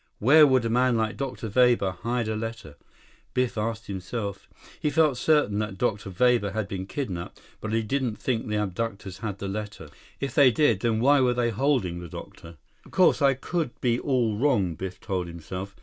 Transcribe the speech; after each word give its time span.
Where 0.17 0.47
would 0.47 0.65
a 0.65 0.69
man 0.71 0.97
like 0.97 1.15
Dr. 1.15 1.47
Weber 1.47 1.91
hide 2.01 2.27
a 2.27 2.35
letter? 2.35 2.75
Biff 3.35 3.55
asked 3.55 3.85
himself. 3.85 4.49
He 4.79 4.89
felt 4.89 5.15
certain 5.15 5.59
that 5.59 5.77
Dr. 5.77 6.09
Weber 6.09 6.53
had 6.53 6.67
been 6.67 6.87
kidnaped, 6.87 7.39
but 7.59 7.71
he 7.71 7.83
didn't 7.83 8.15
think 8.15 8.47
the 8.47 8.55
abductors 8.63 9.19
had 9.19 9.37
the 9.37 9.47
letter. 9.47 9.89
If 10.19 10.33
they 10.33 10.49
did, 10.49 10.79
then 10.79 11.01
why 11.01 11.21
were 11.21 11.35
they 11.35 11.51
holding 11.51 11.99
the 11.99 12.07
doctor? 12.09 12.57
"Course, 12.89 13.21
I 13.21 13.35
could 13.35 13.79
be 13.79 13.99
all 13.99 14.37
wrong," 14.37 14.73
Biff 14.73 14.99
told 14.99 15.27
himself. 15.27 15.75